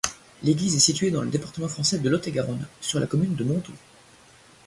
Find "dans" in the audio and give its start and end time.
1.11-1.21